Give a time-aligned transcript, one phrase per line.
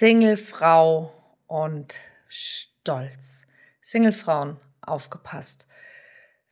[0.00, 1.12] Singlefrau
[1.48, 1.96] und
[2.28, 3.48] Stolz.
[3.80, 5.66] Singlefrauen, aufgepasst.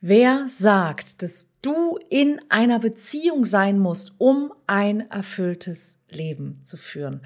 [0.01, 7.25] Wer sagt, dass du in einer Beziehung sein musst, um ein erfülltes Leben zu führen?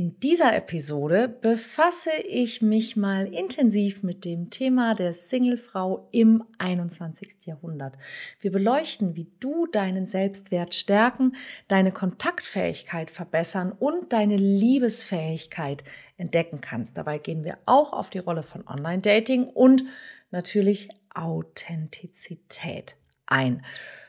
[0.00, 7.44] In dieser Episode befasse ich mich mal intensiv mit dem Thema der Singlefrau im 21.
[7.44, 7.98] Jahrhundert.
[8.40, 11.36] Wir beleuchten, wie du deinen Selbstwert stärken,
[11.68, 15.84] deine Kontaktfähigkeit verbessern und deine Liebesfähigkeit
[16.16, 16.96] entdecken kannst.
[16.96, 19.84] Dabei gehen wir auch auf die Rolle von Online-Dating und
[20.30, 23.66] natürlich Authentizität ein.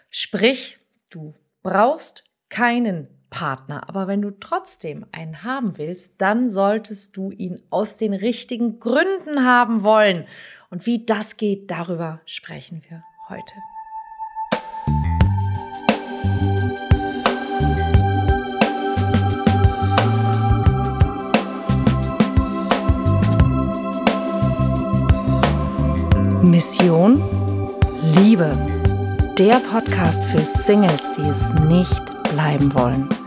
[0.10, 0.78] Sprich,
[1.10, 1.34] du
[1.64, 3.90] brauchst keinen Partner.
[3.90, 9.44] Aber wenn du trotzdem einen haben willst, dann solltest du ihn aus den richtigen Gründen
[9.44, 10.26] haben wollen.
[10.70, 13.56] Und wie das geht, darüber sprechen wir heute.
[26.44, 27.24] Mission
[28.02, 28.52] Liebe.
[29.40, 33.21] Der Podcast für Singles, die es nicht bleiben wollen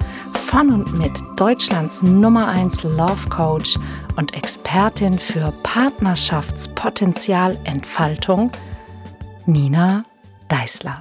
[0.55, 3.77] von und mit Deutschlands Nummer 1 Love Coach
[4.15, 8.53] und Expertin für Partnerschaftspotenzialentfaltung,
[9.47, 10.05] Nina
[10.49, 11.01] Deißler.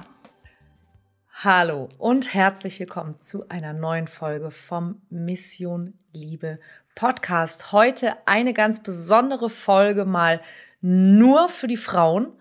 [1.44, 6.58] Hallo und herzlich willkommen zu einer neuen Folge vom Mission Liebe
[6.96, 7.70] Podcast.
[7.70, 10.40] Heute eine ganz besondere Folge mal
[10.80, 12.32] nur für die Frauen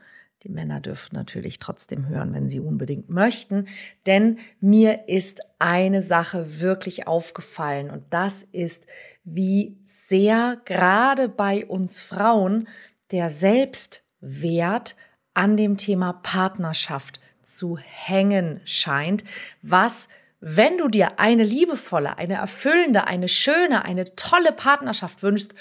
[0.43, 3.67] die Männer dürfen natürlich trotzdem hören, wenn sie unbedingt möchten.
[4.05, 8.87] Denn mir ist eine Sache wirklich aufgefallen und das ist,
[9.23, 12.67] wie sehr gerade bei uns Frauen
[13.11, 14.97] der Selbstwert
[15.33, 19.23] an dem Thema Partnerschaft zu hängen scheint,
[19.61, 20.09] was
[20.45, 25.55] wenn du dir eine liebevolle, eine erfüllende, eine schöne, eine tolle Partnerschaft wünschst,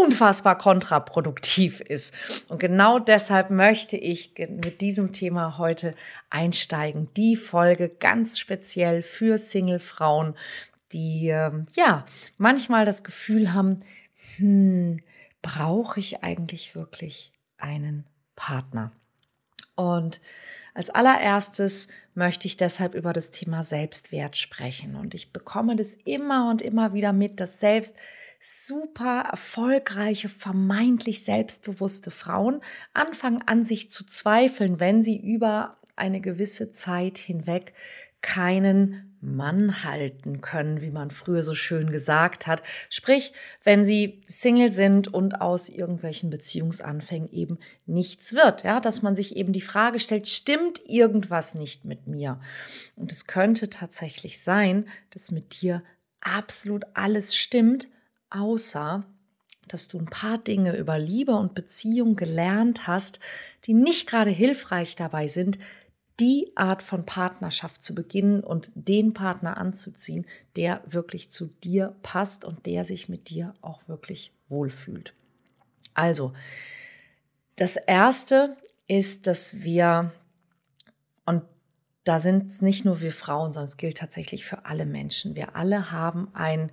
[0.00, 2.14] unfassbar kontraproduktiv ist.
[2.48, 5.94] Und genau deshalb möchte ich mit diesem Thema heute
[6.30, 7.08] einsteigen.
[7.16, 10.36] Die Folge ganz speziell für Single-Frauen,
[10.92, 12.04] die ähm, ja
[12.38, 13.80] manchmal das Gefühl haben,
[14.36, 15.00] hm,
[15.42, 18.92] brauche ich eigentlich wirklich einen Partner?
[19.74, 20.20] Und
[20.74, 24.96] als allererstes möchte ich deshalb über das Thema Selbstwert sprechen.
[24.96, 27.96] Und ich bekomme das immer und immer wieder mit, dass selbst
[28.44, 32.60] super erfolgreiche, vermeintlich selbstbewusste Frauen
[32.92, 37.72] anfangen an sich zu zweifeln, wenn sie über eine gewisse Zeit hinweg
[38.20, 42.64] keinen Mann halten können, wie man früher so schön gesagt hat.
[42.90, 43.32] Sprich,
[43.62, 49.36] wenn sie Single sind und aus irgendwelchen Beziehungsanfängen eben nichts wird, ja, dass man sich
[49.36, 52.40] eben die Frage stellt, stimmt irgendwas nicht mit mir?
[52.96, 55.84] Und es könnte tatsächlich sein, dass mit dir
[56.20, 57.86] absolut alles stimmt,
[58.34, 59.04] außer
[59.68, 63.20] dass du ein paar Dinge über Liebe und Beziehung gelernt hast,
[63.64, 65.58] die nicht gerade hilfreich dabei sind,
[66.20, 70.26] die Art von Partnerschaft zu beginnen und den Partner anzuziehen,
[70.56, 75.14] der wirklich zu dir passt und der sich mit dir auch wirklich wohlfühlt.
[75.94, 76.32] Also,
[77.56, 78.56] das Erste
[78.88, 80.12] ist, dass wir,
[82.04, 85.36] da sind es nicht nur wir Frauen, sondern es gilt tatsächlich für alle Menschen.
[85.36, 86.72] Wir alle haben ein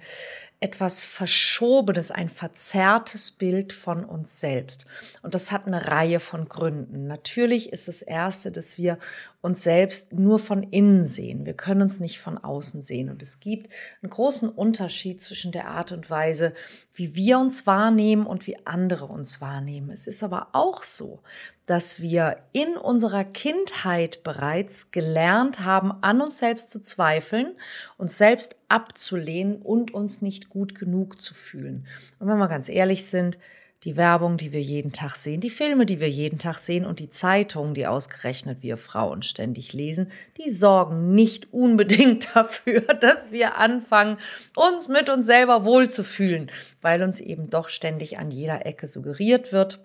[0.60, 4.88] etwas verschobenes, ein verzerrtes Bild von uns selbst.
[5.22, 7.06] Und das hat eine Reihe von Gründen.
[7.06, 8.98] Natürlich ist das Erste, dass wir
[9.42, 11.46] uns selbst nur von innen sehen.
[11.46, 13.10] Wir können uns nicht von außen sehen.
[13.10, 16.54] Und es gibt einen großen Unterschied zwischen der Art und Weise,
[16.94, 19.92] wie wir uns wahrnehmen und wie andere uns wahrnehmen.
[19.92, 21.22] Es ist aber auch so,
[21.70, 27.56] dass wir in unserer Kindheit bereits gelernt haben, an uns selbst zu zweifeln,
[27.96, 31.86] uns selbst abzulehnen und uns nicht gut genug zu fühlen.
[32.18, 33.38] Und wenn wir ganz ehrlich sind,
[33.84, 37.00] die Werbung, die wir jeden Tag sehen, die Filme, die wir jeden Tag sehen und
[37.00, 43.58] die Zeitungen, die ausgerechnet wir Frauen ständig lesen, die sorgen nicht unbedingt dafür, dass wir
[43.58, 44.18] anfangen,
[44.56, 46.50] uns mit uns selber wohlzufühlen,
[46.82, 49.80] weil uns eben doch ständig an jeder Ecke suggeriert wird,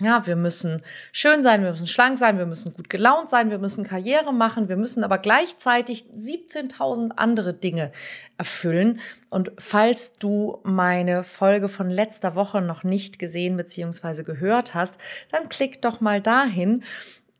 [0.00, 0.80] ja, wir müssen
[1.10, 4.68] schön sein, wir müssen schlank sein, wir müssen gut gelaunt sein, wir müssen Karriere machen,
[4.68, 7.90] wir müssen aber gleichzeitig 17.000 andere Dinge
[8.36, 9.00] erfüllen.
[9.28, 14.22] Und falls du meine Folge von letzter Woche noch nicht gesehen bzw.
[14.22, 14.98] gehört hast,
[15.32, 16.84] dann klick doch mal dahin.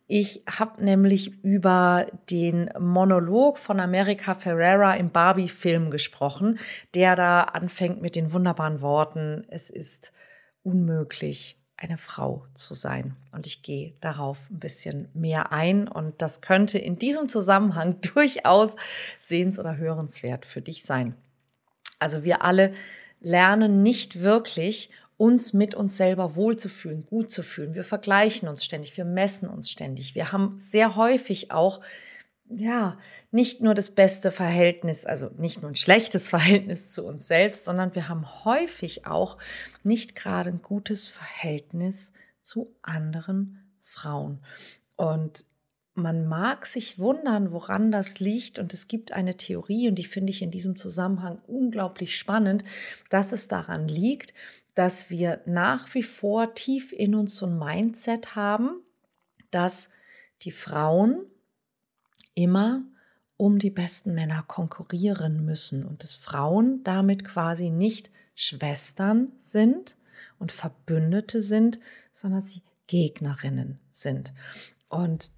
[0.08, 6.58] Ich habe nämlich über den Monolog von America Ferrera im Barbie-Film gesprochen,
[6.94, 10.12] der da anfängt mit den wunderbaren Worten, es ist
[10.62, 13.16] unmöglich, eine Frau zu sein.
[13.32, 15.86] Und ich gehe darauf ein bisschen mehr ein.
[15.86, 18.76] Und das könnte in diesem Zusammenhang durchaus
[19.22, 21.14] sehens- oder hörenswert für dich sein.
[22.00, 22.74] Also wir alle
[23.20, 27.74] lernen nicht wirklich, uns mit uns selber wohlzufühlen, gut zu fühlen.
[27.74, 30.14] Wir vergleichen uns ständig, wir messen uns ständig.
[30.14, 31.80] Wir haben sehr häufig auch,
[32.50, 32.98] ja,
[33.30, 37.94] nicht nur das beste Verhältnis, also nicht nur ein schlechtes Verhältnis zu uns selbst, sondern
[37.94, 39.38] wir haben häufig auch
[39.82, 44.40] nicht gerade ein gutes Verhältnis zu anderen Frauen.
[44.96, 45.44] Und
[45.94, 48.58] man mag sich wundern, woran das liegt.
[48.58, 52.64] Und es gibt eine Theorie, und die finde ich in diesem Zusammenhang unglaublich spannend,
[53.10, 54.32] dass es daran liegt,
[54.74, 58.80] dass wir nach wie vor tief in uns so ein Mindset haben,
[59.50, 59.90] dass
[60.42, 61.26] die Frauen
[62.38, 62.84] immer
[63.36, 69.96] um die besten Männer konkurrieren müssen und dass Frauen damit quasi nicht Schwestern sind
[70.38, 71.80] und Verbündete sind,
[72.14, 74.32] sondern sie Gegnerinnen sind.
[74.88, 75.32] Und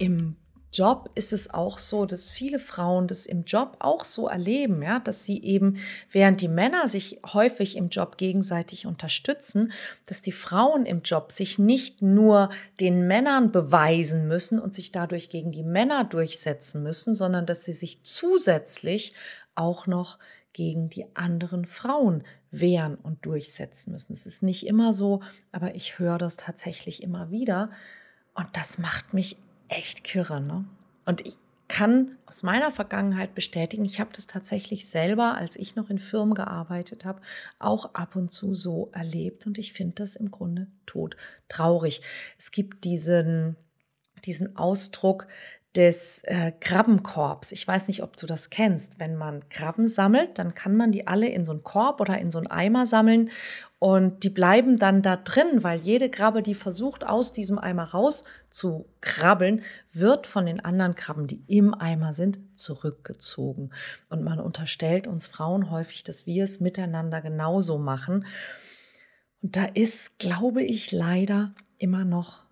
[0.00, 0.36] im
[0.72, 5.00] Job ist es auch so, dass viele Frauen das im Job auch so erleben, ja,
[5.00, 5.76] dass sie eben,
[6.10, 9.72] während die Männer sich häufig im Job gegenseitig unterstützen,
[10.06, 12.48] dass die Frauen im Job sich nicht nur
[12.80, 17.74] den Männern beweisen müssen und sich dadurch gegen die Männer durchsetzen müssen, sondern dass sie
[17.74, 19.12] sich zusätzlich
[19.54, 20.18] auch noch
[20.54, 24.12] gegen die anderen Frauen wehren und durchsetzen müssen.
[24.12, 27.70] Es ist nicht immer so, aber ich höre das tatsächlich immer wieder
[28.34, 29.36] und das macht mich
[29.72, 30.40] echt kirre.
[30.40, 30.64] Ne?
[31.04, 31.38] Und ich
[31.68, 36.34] kann aus meiner Vergangenheit bestätigen, ich habe das tatsächlich selber, als ich noch in Firmen
[36.34, 37.22] gearbeitet habe,
[37.58, 39.46] auch ab und zu so erlebt.
[39.46, 41.16] Und ich finde das im Grunde tot
[41.48, 42.02] traurig.
[42.38, 43.56] Es gibt diesen,
[44.26, 45.26] diesen Ausdruck,
[45.76, 47.52] des äh, Krabbenkorbs.
[47.52, 49.00] Ich weiß nicht, ob du das kennst.
[49.00, 52.30] Wenn man Krabben sammelt, dann kann man die alle in so einen Korb oder in
[52.30, 53.30] so einen Eimer sammeln
[53.82, 58.22] und die bleiben dann da drin, weil jede Krabbe, die versucht, aus diesem Eimer raus
[58.48, 63.72] zu krabbeln, wird von den anderen Krabben, die im Eimer sind, zurückgezogen.
[64.08, 68.24] Und man unterstellt uns Frauen häufig, dass wir es miteinander genauso machen.
[69.42, 72.44] Und da ist, glaube ich, leider immer noch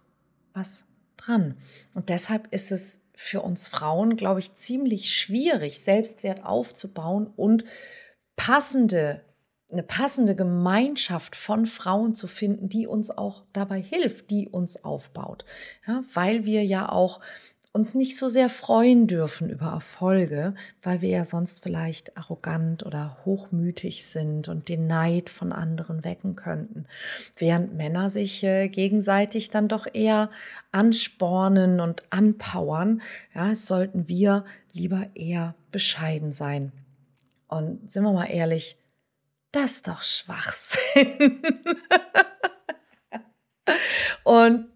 [0.53, 0.87] was
[1.17, 1.55] dran.
[1.95, 7.65] Und deshalb ist es für uns Frauen, glaube ich, ziemlich schwierig, Selbstwert aufzubauen und
[8.35, 9.21] passende
[9.71, 15.45] eine passende Gemeinschaft von Frauen zu finden, die uns auch dabei hilft, die uns aufbaut.
[15.87, 17.21] Ja, weil wir ja auch
[17.73, 23.19] uns nicht so sehr freuen dürfen über Erfolge, weil wir ja sonst vielleicht arrogant oder
[23.25, 26.87] hochmütig sind und den Neid von anderen wecken könnten,
[27.37, 30.31] während Männer sich äh, gegenseitig dann doch eher
[30.73, 33.03] anspornen und anpowern,
[33.35, 36.73] ja, sollten wir lieber eher bescheiden sein.
[37.47, 38.77] Und sind wir mal ehrlich,
[39.53, 41.43] das ist doch Schwachsinn.
[44.25, 44.67] und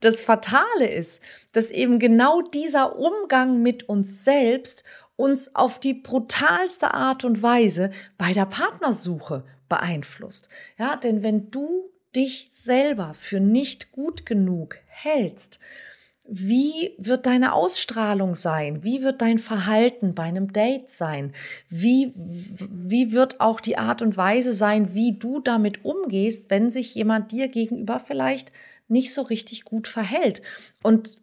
[0.00, 1.22] das Fatale ist,
[1.52, 4.84] dass eben genau dieser Umgang mit uns selbst
[5.16, 10.48] uns auf die brutalste Art und Weise bei der Partnersuche beeinflusst.
[10.78, 15.58] Ja, denn wenn du dich selber für nicht gut genug hältst,
[16.30, 18.84] wie wird deine Ausstrahlung sein?
[18.84, 21.32] Wie wird dein Verhalten bei einem Date sein?
[21.70, 26.94] Wie, wie wird auch die Art und Weise sein, wie du damit umgehst, wenn sich
[26.94, 28.52] jemand dir gegenüber vielleicht
[28.88, 30.42] nicht so richtig gut verhält.
[30.82, 31.18] Und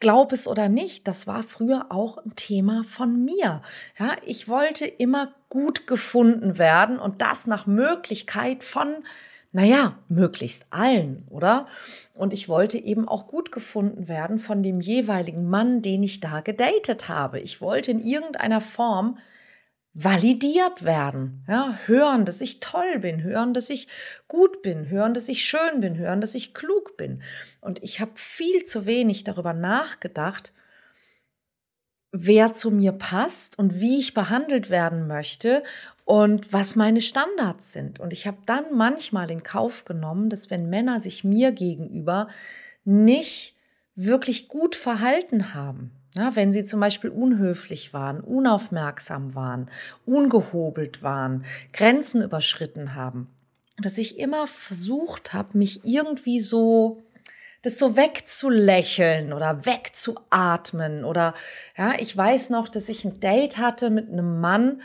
[0.00, 3.62] glaub es oder nicht, das war früher auch ein Thema von mir.
[3.98, 8.96] Ja, ich wollte immer gut gefunden werden und das nach Möglichkeit von,
[9.52, 11.66] naja, möglichst allen, oder?
[12.14, 16.40] Und ich wollte eben auch gut gefunden werden von dem jeweiligen Mann, den ich da
[16.40, 17.40] gedatet habe.
[17.40, 19.18] Ich wollte in irgendeiner Form
[19.94, 21.44] validiert werden.
[21.48, 23.88] Ja, hören, dass ich toll bin, hören, dass ich
[24.28, 27.22] gut bin, hören, dass ich schön bin, hören, dass ich klug bin.
[27.60, 30.52] Und ich habe viel zu wenig darüber nachgedacht,
[32.12, 35.62] wer zu mir passt und wie ich behandelt werden möchte
[36.04, 38.00] und was meine Standards sind.
[38.00, 42.28] Und ich habe dann manchmal in Kauf genommen, dass wenn Männer sich mir gegenüber
[42.84, 43.56] nicht
[43.94, 49.70] wirklich gut verhalten haben, ja, wenn sie zum Beispiel unhöflich waren, unaufmerksam waren,
[50.06, 53.28] ungehobelt waren, Grenzen überschritten haben,
[53.78, 57.02] dass ich immer versucht habe, mich irgendwie so
[57.62, 61.34] das so wegzulächeln oder wegzuatmen oder
[61.76, 64.80] ja, ich weiß noch, dass ich ein Date hatte mit einem Mann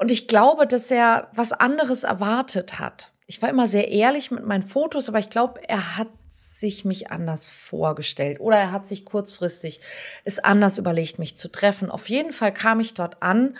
[0.00, 3.10] und ich glaube, dass er was anderes erwartet hat.
[3.26, 7.10] Ich war immer sehr ehrlich mit meinen Fotos, aber ich glaube, er hat sich mich
[7.10, 9.80] anders vorgestellt oder er hat sich kurzfristig
[10.24, 11.90] es anders überlegt, mich zu treffen.
[11.90, 13.56] Auf jeden Fall kam ich dort an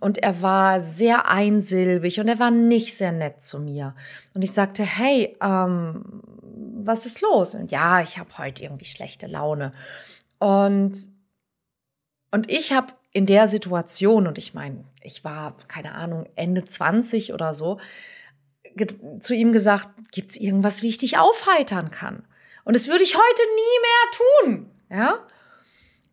[0.00, 3.94] und er war sehr einsilbig und er war nicht sehr nett zu mir.
[4.34, 6.22] Und ich sagte, hey, ähm,
[6.84, 7.54] was ist los?
[7.54, 9.72] Und ja, ich habe heute irgendwie schlechte Laune.
[10.38, 10.96] Und
[12.32, 17.34] und ich habe in der Situation, und ich meine, ich war, keine Ahnung, Ende 20
[17.34, 17.78] oder so,
[19.20, 22.24] zu ihm gesagt, gibt es irgendwas, wie ich dich aufheitern kann?
[22.64, 24.70] Und das würde ich heute nie mehr tun.
[24.90, 25.18] Ja?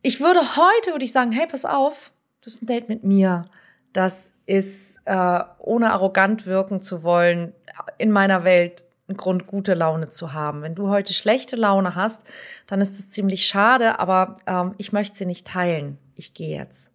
[0.01, 2.11] Ich würde heute, würde ich sagen, hey, pass auf,
[2.41, 3.49] das ist ein Date mit mir.
[3.93, 7.53] Das ist, äh, ohne arrogant wirken zu wollen,
[7.97, 10.61] in meiner Welt ein Grund, gute Laune zu haben.
[10.61, 12.27] Wenn du heute schlechte Laune hast,
[12.67, 15.97] dann ist es ziemlich schade, aber ähm, ich möchte sie nicht teilen.
[16.15, 16.91] Ich gehe jetzt.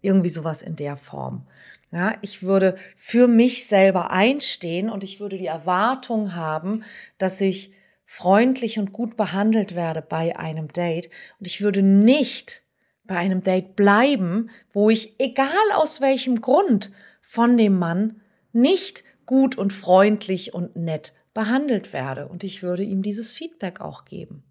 [0.00, 1.46] Irgendwie sowas in der Form.
[1.94, 6.82] Ja, ich würde für mich selber einstehen und ich würde die Erwartung haben,
[7.18, 7.70] dass ich
[8.04, 11.08] freundlich und gut behandelt werde bei einem Date
[11.38, 12.64] und ich würde nicht
[13.04, 15.46] bei einem Date bleiben, wo ich, egal
[15.76, 16.90] aus welchem Grund,
[17.22, 18.20] von dem Mann
[18.52, 22.26] nicht gut und freundlich und nett behandelt werde.
[22.26, 24.42] Und ich würde ihm dieses Feedback auch geben.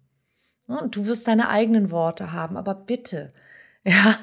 [0.66, 3.34] Und du wirst deine eigenen Worte haben, aber bitte,
[3.84, 4.18] ja,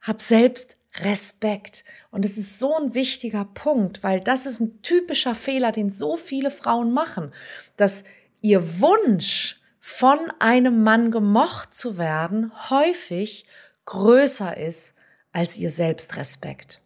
[0.00, 1.84] hab selbst Respekt.
[2.10, 6.16] Und es ist so ein wichtiger Punkt, weil das ist ein typischer Fehler, den so
[6.16, 7.32] viele Frauen machen,
[7.76, 8.04] dass
[8.40, 13.46] ihr Wunsch, von einem Mann gemocht zu werden, häufig
[13.84, 14.94] größer ist
[15.32, 16.80] als ihr Selbstrespekt.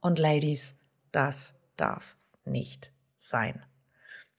[0.00, 0.76] Und Ladies,
[1.12, 3.62] das darf nicht sein.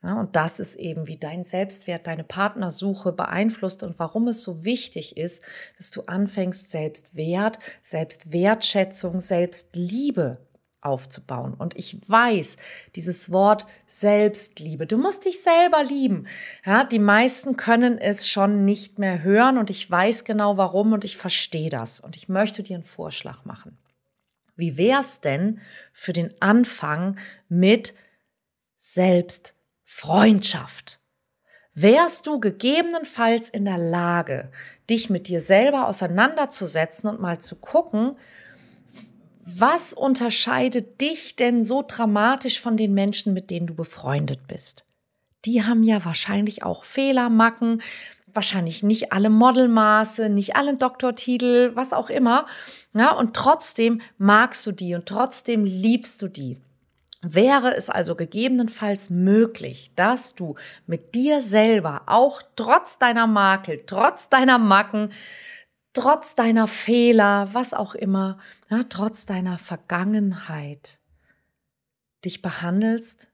[0.06, 4.64] Ja, und das ist eben, wie dein Selbstwert deine Partnersuche beeinflusst und warum es so
[4.64, 5.44] wichtig ist,
[5.78, 10.38] dass du anfängst, Selbstwert, Selbstwertschätzung, Selbstliebe
[10.82, 11.56] aufzubauen.
[11.56, 12.58] Und ich weiß,
[12.96, 16.28] dieses Wort Selbstliebe, du musst dich selber lieben.
[16.64, 21.04] Ja, die meisten können es schon nicht mehr hören und ich weiß genau warum und
[21.04, 22.00] ich verstehe das.
[22.00, 23.76] Und ich möchte dir einen Vorschlag machen.
[24.56, 25.60] Wie wär's denn
[25.94, 27.18] für den Anfang
[27.50, 27.96] mit
[28.76, 29.55] Selbstliebe?
[29.86, 31.00] Freundschaft.
[31.74, 34.52] Wärst du gegebenenfalls in der Lage,
[34.90, 38.18] dich mit dir selber auseinanderzusetzen und mal zu gucken,
[39.46, 44.86] was unterscheidet dich denn so dramatisch von den Menschen, mit denen du befreundet bist?
[45.46, 47.84] Die haben ja wahrscheinlich auch Fehler, Macken,
[48.34, 52.48] wahrscheinlich nicht alle Modelmaße, nicht alle Doktortitel, was auch immer.
[52.94, 56.58] Ja, und trotzdem magst du die und trotzdem liebst du die.
[57.28, 60.56] Wäre es also gegebenenfalls möglich, dass du
[60.86, 65.12] mit dir selber auch trotz deiner Makel, trotz deiner Macken,
[65.94, 68.38] trotz deiner Fehler, was auch immer,
[68.70, 71.00] ja, trotz deiner Vergangenheit
[72.24, 73.32] dich behandelst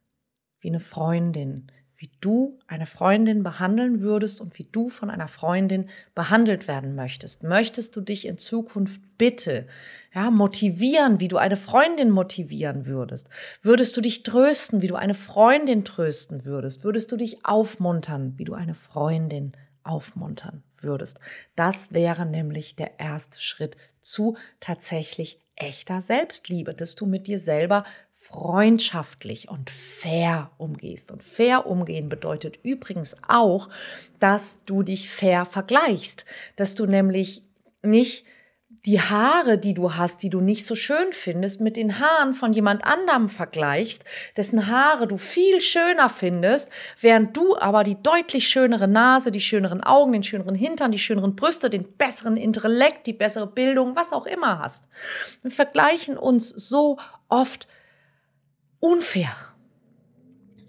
[0.61, 1.69] wie eine Freundin,
[2.01, 7.43] wie du eine Freundin behandeln würdest und wie du von einer Freundin behandelt werden möchtest.
[7.43, 9.67] Möchtest du dich in Zukunft bitte
[10.11, 13.29] ja, motivieren, wie du eine Freundin motivieren würdest?
[13.61, 16.83] Würdest du dich trösten, wie du eine Freundin trösten würdest?
[16.83, 19.51] Würdest du dich aufmuntern, wie du eine Freundin
[19.83, 21.19] aufmuntern würdest?
[21.55, 27.85] Das wäre nämlich der erste Schritt zu tatsächlich echter Selbstliebe, dass du mit dir selber
[28.21, 31.11] freundschaftlich und fair umgehst.
[31.11, 33.67] Und fair umgehen bedeutet übrigens auch,
[34.19, 36.25] dass du dich fair vergleichst,
[36.55, 37.41] dass du nämlich
[37.81, 38.23] nicht
[38.85, 42.53] die Haare, die du hast, die du nicht so schön findest, mit den Haaren von
[42.53, 44.05] jemand anderem vergleichst,
[44.37, 49.81] dessen Haare du viel schöner findest, während du aber die deutlich schönere Nase, die schöneren
[49.81, 54.27] Augen, den schöneren Hintern, die schöneren Brüste, den besseren Intellekt, die bessere Bildung, was auch
[54.27, 54.89] immer hast.
[55.41, 57.67] Wir vergleichen uns so oft
[58.81, 59.31] unfair.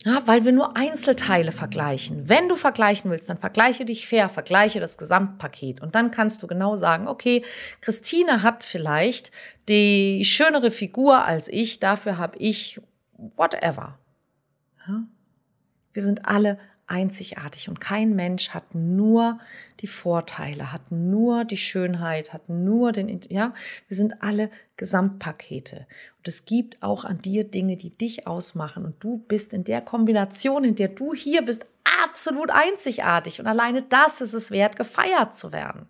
[0.05, 2.29] Ja, weil wir nur Einzelteile vergleichen.
[2.29, 5.81] Wenn du vergleichen willst, dann vergleiche dich fair, vergleiche das Gesamtpaket.
[5.81, 7.45] Und dann kannst du genau sagen, okay,
[7.81, 9.31] Christine hat vielleicht
[9.69, 12.81] die schönere Figur als ich, dafür habe ich
[13.37, 13.99] whatever.
[14.89, 15.05] Ja?
[15.93, 16.59] Wir sind alle
[16.93, 19.39] einzigartig und kein Mensch hat nur
[19.81, 23.55] die Vorteile, hat nur die Schönheit, hat nur den, ja,
[23.89, 25.87] wir sind alle Gesamtpakete.
[26.19, 29.81] Und es gibt auch an dir Dinge, die dich ausmachen und du bist in der
[29.81, 31.67] Kombination, in der du hier bist,
[32.05, 35.89] absolut einzigartig und alleine das ist es wert, gefeiert zu werden.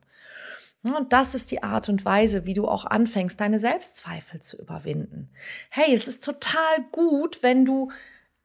[0.84, 5.30] Und das ist die Art und Weise, wie du auch anfängst, deine Selbstzweifel zu überwinden.
[5.68, 7.92] Hey, es ist total gut, wenn du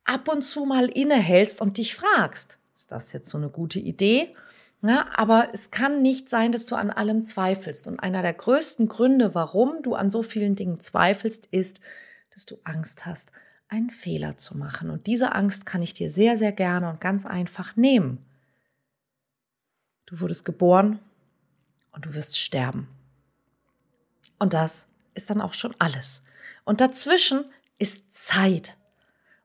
[0.07, 4.35] ab und zu mal innehältst und dich fragst, ist das jetzt so eine gute Idee?
[4.81, 7.87] Ja, aber es kann nicht sein, dass du an allem zweifelst.
[7.87, 11.81] Und einer der größten Gründe, warum du an so vielen Dingen zweifelst, ist,
[12.31, 13.31] dass du Angst hast,
[13.69, 14.91] einen Fehler zu machen.
[14.91, 18.23] Und diese Angst kann ich dir sehr, sehr gerne und ganz einfach nehmen.
[20.05, 20.99] Du wurdest geboren
[21.91, 22.87] und du wirst sterben.
[24.39, 26.23] Und das ist dann auch schon alles.
[26.63, 27.45] Und dazwischen
[27.79, 28.76] ist Zeit.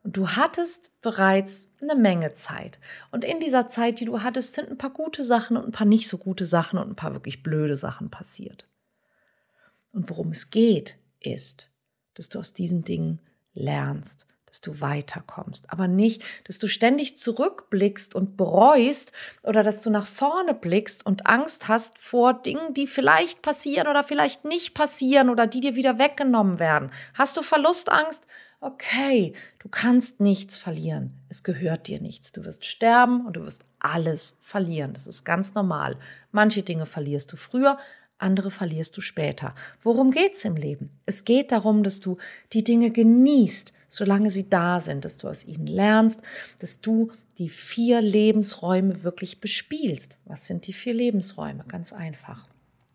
[0.03, 2.79] Und du hattest bereits eine Menge Zeit.
[3.13, 5.87] Und in dieser Zeit, die du hattest, sind ein paar gute Sachen und ein paar
[5.87, 8.67] nicht so gute Sachen und ein paar wirklich blöde Sachen passiert.
[9.93, 11.69] Und worum es geht ist,
[12.15, 13.21] dass du aus diesen Dingen
[13.55, 19.89] lernst, dass du weiterkommst, aber nicht, dass du ständig zurückblickst und bereust oder dass du
[19.89, 25.31] nach vorne blickst und Angst hast vor Dingen, die vielleicht passieren oder vielleicht nicht passieren
[25.31, 26.91] oder die dir wieder weggenommen werden.
[27.15, 28.27] Hast du Verlustangst?
[28.65, 31.11] Okay, du kannst nichts verlieren.
[31.29, 32.31] Es gehört dir nichts.
[32.31, 34.93] Du wirst sterben und du wirst alles verlieren.
[34.93, 35.97] Das ist ganz normal.
[36.31, 37.77] Manche Dinge verlierst du früher,
[38.19, 39.57] andere verlierst du später.
[39.83, 40.91] Worum geht's im Leben?
[41.07, 42.19] Es geht darum, dass du
[42.53, 46.23] die Dinge genießt, solange sie da sind, dass du aus ihnen lernst,
[46.61, 50.19] dass du die vier Lebensräume wirklich bespielst.
[50.25, 51.65] Was sind die vier Lebensräume?
[51.67, 52.47] Ganz einfach.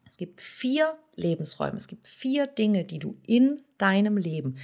[0.06, 4.56] Es gibt vier Lebensräume, es gibt vier Dinge, die du in deinem Leben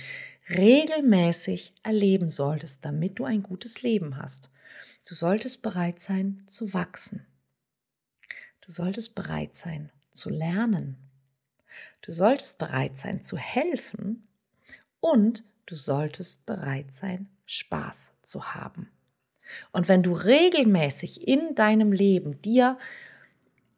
[0.50, 4.50] regelmäßig erleben solltest, damit du ein gutes Leben hast.
[5.08, 7.26] Du solltest bereit sein zu wachsen.
[8.62, 10.98] Du solltest bereit sein zu lernen.
[12.02, 14.28] Du solltest bereit sein zu helfen
[15.00, 18.90] und du solltest bereit sein, Spaß zu haben.
[19.72, 22.78] Und wenn du regelmäßig in deinem Leben dir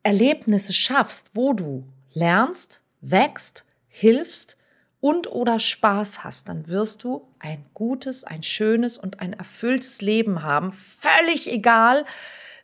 [0.03, 4.57] Erlebnisse schaffst, wo du lernst, wächst, hilfst
[5.05, 10.41] und oder Spaß hast, dann wirst du ein gutes, ein schönes und ein erfülltes Leben
[10.41, 10.71] haben.
[10.71, 12.05] Völlig egal,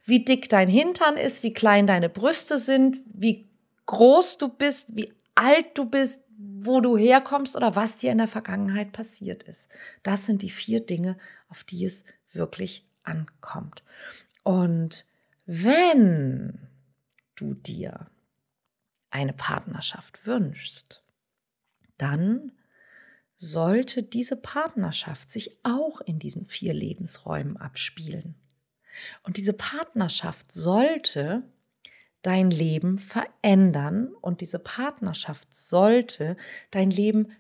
[0.06, 3.48] wie dick dein Hintern ist, wie klein deine Brüste sind, wie
[3.86, 8.28] groß du bist, wie alt du bist, wo du herkommst oder was dir in der
[8.28, 9.70] Vergangenheit passiert ist.
[10.02, 13.84] Das sind die vier Dinge, auf die es wirklich ankommt.
[14.42, 15.06] Und
[15.46, 16.68] wenn
[17.36, 18.08] du dir
[19.12, 21.04] eine Partnerschaft wünschst,
[22.02, 22.52] dann
[23.38, 28.36] sollte diese Partnerschaft sich auch in diesen vier Lebensräumen abspielen.
[29.24, 31.44] Und diese Partnerschaft sollte
[32.22, 36.38] dein Leben verändern und diese Partnerschaft sollte
[36.70, 37.32] dein Leben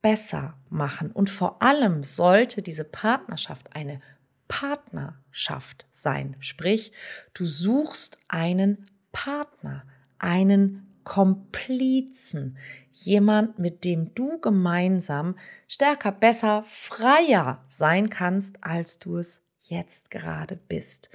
[0.00, 1.10] besser machen.
[1.10, 4.00] Und vor allem sollte diese Partnerschaft eine
[4.46, 6.36] Partnerschaft sein.
[6.38, 6.92] Sprich,
[7.34, 9.84] du suchst einen Partner,
[10.18, 12.58] einen Komplizen,
[12.92, 20.56] jemand, mit dem du gemeinsam stärker, besser, freier sein kannst, als du es jetzt gerade
[20.56, 21.08] bist.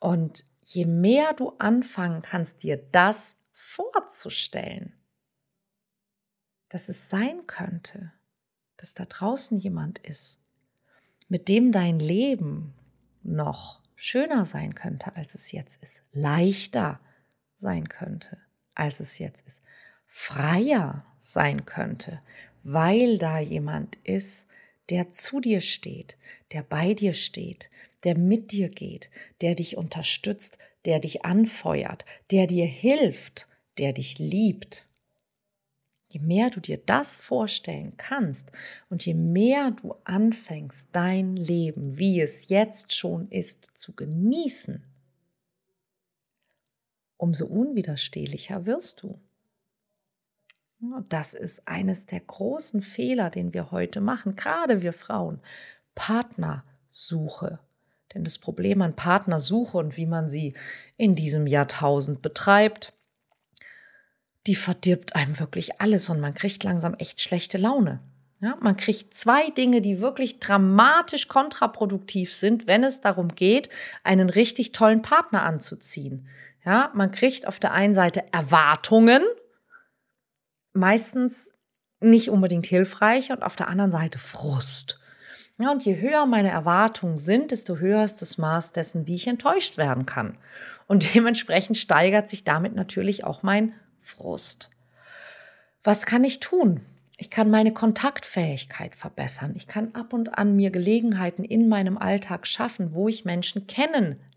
[0.00, 4.94] Und je mehr du anfangen kannst, dir das vorzustellen,
[6.68, 8.12] dass es sein könnte,
[8.76, 10.42] dass da draußen jemand ist,
[11.28, 12.74] mit dem dein Leben
[13.22, 16.98] noch schöner sein könnte, als es jetzt ist, leichter
[17.56, 18.38] sein könnte,
[18.76, 19.62] als es jetzt ist,
[20.06, 22.20] freier sein könnte,
[22.62, 24.48] weil da jemand ist,
[24.90, 26.16] der zu dir steht,
[26.52, 27.70] der bei dir steht,
[28.04, 29.10] der mit dir geht,
[29.40, 34.86] der dich unterstützt, der dich anfeuert, der dir hilft, der dich liebt.
[36.08, 38.52] Je mehr du dir das vorstellen kannst
[38.88, 44.82] und je mehr du anfängst, dein Leben, wie es jetzt schon ist, zu genießen,
[47.16, 49.20] umso unwiderstehlicher wirst du.
[51.08, 55.40] Das ist eines der großen Fehler, den wir heute machen, gerade wir Frauen.
[55.94, 57.58] Partnersuche.
[58.14, 60.54] Denn das Problem an Partnersuche und wie man sie
[60.96, 62.92] in diesem Jahrtausend betreibt,
[64.46, 68.00] die verdirbt einem wirklich alles und man kriegt langsam echt schlechte Laune.
[68.40, 73.70] Ja, man kriegt zwei Dinge, die wirklich dramatisch kontraproduktiv sind, wenn es darum geht,
[74.04, 76.28] einen richtig tollen Partner anzuziehen.
[76.66, 79.22] Ja, man kriegt auf der einen Seite Erwartungen,
[80.72, 81.54] meistens
[82.00, 84.98] nicht unbedingt hilfreich, und auf der anderen Seite Frust.
[85.58, 89.28] Ja, und je höher meine Erwartungen sind, desto höher ist das Maß dessen, wie ich
[89.28, 90.36] enttäuscht werden kann.
[90.88, 94.70] Und dementsprechend steigert sich damit natürlich auch mein Frust.
[95.84, 96.84] Was kann ich tun?
[97.16, 99.52] Ich kann meine Kontaktfähigkeit verbessern.
[99.54, 103.66] Ich kann ab und an mir Gelegenheiten in meinem Alltag schaffen, wo ich Menschen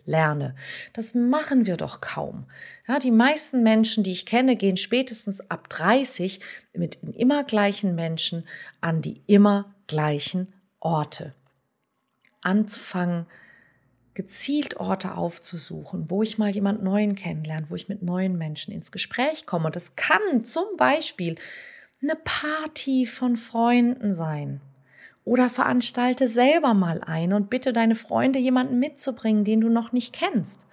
[0.10, 0.56] kennenlerne.
[0.94, 2.46] Das machen wir doch kaum.
[2.88, 6.40] Ja, die meisten Menschen, die ich kenne, gehen spätestens ab 30
[6.74, 8.46] mit den immer gleichen Menschen
[8.82, 11.34] an die immer gleichen Orte.
[12.42, 13.26] Anzufangen,
[14.14, 18.92] gezielt Orte aufzusuchen, wo ich mal jemand Neuen kennenlerne, wo ich mit neuen Menschen ins
[18.92, 19.72] Gespräch komme.
[19.72, 21.36] Das kann zum Beispiel
[22.02, 24.62] eine Party von Freunden sein.
[25.30, 30.12] Oder veranstalte selber mal ein und bitte deine Freunde, jemanden mitzubringen, den du noch nicht
[30.12, 30.66] kennst.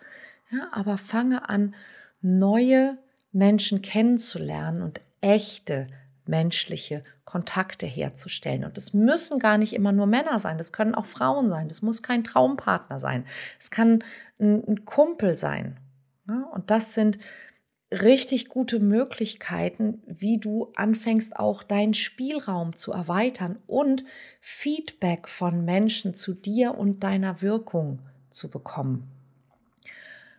[0.50, 1.74] Ja, aber fange an,
[2.22, 2.96] neue
[3.32, 5.88] Menschen kennenzulernen und echte
[6.24, 8.64] menschliche Kontakte herzustellen.
[8.64, 11.82] Und es müssen gar nicht immer nur Männer sein, das können auch Frauen sein, das
[11.82, 13.26] muss kein Traumpartner sein,
[13.60, 14.02] es kann
[14.40, 15.76] ein, Kumpel sein.
[16.28, 17.18] Ja, und das sind
[18.02, 24.04] richtig gute Möglichkeiten, wie du anfängst, auch deinen Spielraum zu erweitern und
[24.40, 29.10] Feedback von Menschen zu dir und deiner Wirkung zu bekommen.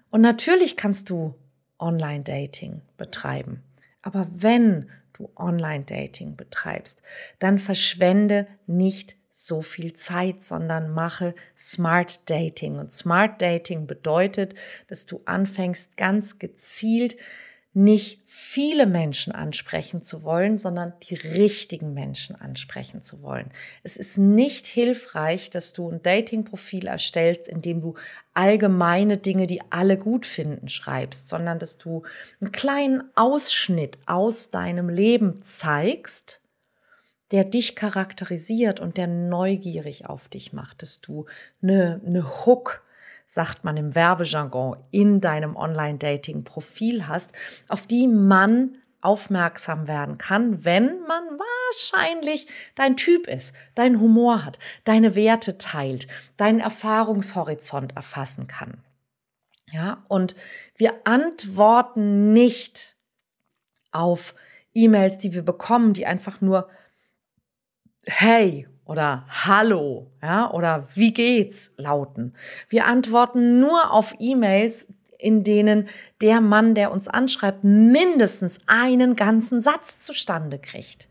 [0.10, 1.36] Und natürlich kannst du
[1.80, 3.64] Online-Dating betreiben.
[4.02, 7.02] Aber wenn du Online-Dating betreibst,
[7.40, 12.80] dann verschwende nicht so viel Zeit, sondern mache Smart Dating.
[12.80, 14.56] Und Smart Dating bedeutet,
[14.88, 17.18] dass du anfängst ganz gezielt
[17.78, 23.52] nicht viele Menschen ansprechen zu wollen, sondern die richtigen Menschen ansprechen zu wollen.
[23.84, 27.94] Es ist nicht hilfreich, dass du ein Dating-Profil erstellst, in dem du
[28.34, 32.02] allgemeine Dinge, die alle gut finden, schreibst, sondern dass du
[32.42, 36.42] einen kleinen Ausschnitt aus deinem Leben zeigst,
[37.30, 41.28] der dich charakterisiert und der neugierig auf dich macht, dass du
[41.62, 42.84] eine, eine Hook,
[43.28, 47.36] sagt man im Werbejargon, in deinem Online-Dating-Profil hast,
[47.68, 54.58] auf die man aufmerksam werden kann, wenn man wahrscheinlich dein Typ ist, dein Humor hat,
[54.86, 58.84] deine Werte teilt, deinen Erfahrungshorizont erfassen kann.
[59.72, 60.36] Ja, und
[60.76, 62.96] wir antworten nicht
[63.92, 64.34] auf
[64.74, 66.70] E-Mails, die wir bekommen, die einfach nur
[68.06, 72.34] Hey oder Hallo, ja, oder wie geht's lauten.
[72.70, 75.88] Wir antworten nur auf E-Mails, in denen
[76.22, 81.10] der Mann, der uns anschreibt, mindestens einen ganzen Satz zustande kriegt.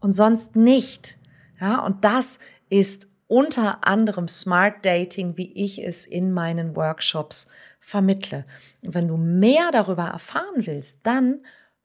[0.00, 1.18] Und sonst nicht.
[1.60, 2.38] Ja, und das
[2.70, 8.44] ist unter anderem Smart Dating, wie ich es in meinen Workshops vermittle.
[8.82, 11.40] Und wenn du mehr darüber erfahren willst, dann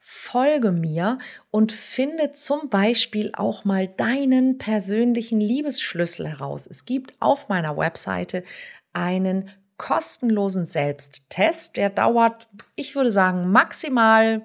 [0.07, 1.17] folge mir
[1.49, 6.67] und finde zum Beispiel auch mal deinen persönlichen Liebesschlüssel heraus.
[6.67, 8.43] Es gibt auf meiner Webseite
[8.93, 14.43] einen kostenlosen Selbsttest, der dauert, ich würde sagen, maximal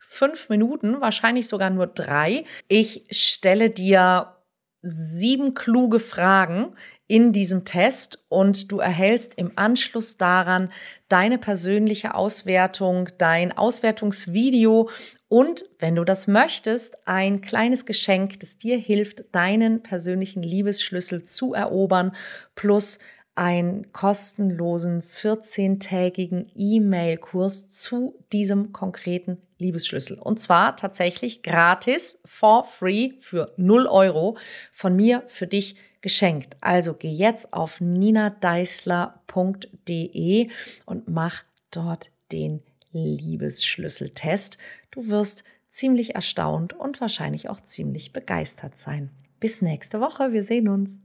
[0.00, 2.46] fünf Minuten, wahrscheinlich sogar nur drei.
[2.68, 4.34] Ich stelle dir
[4.80, 6.74] sieben kluge Fragen
[7.12, 10.72] in diesem Test und du erhältst im Anschluss daran
[11.10, 14.88] deine persönliche Auswertung, dein Auswertungsvideo
[15.28, 21.52] und, wenn du das möchtest, ein kleines Geschenk, das dir hilft, deinen persönlichen Liebesschlüssel zu
[21.52, 22.16] erobern,
[22.54, 22.98] plus
[23.34, 30.18] einen kostenlosen 14-tägigen E-Mail-Kurs zu diesem konkreten Liebesschlüssel.
[30.18, 34.38] Und zwar tatsächlich gratis, for free, für 0 Euro
[34.72, 36.58] von mir für dich geschenkt.
[36.60, 40.50] Also geh jetzt auf ninadeisler.de
[40.84, 42.62] und mach dort den
[42.92, 44.58] Liebesschlüsseltest.
[44.90, 49.08] Du wirst ziemlich erstaunt und wahrscheinlich auch ziemlich begeistert sein.
[49.40, 50.98] Bis nächste Woche, wir sehen uns.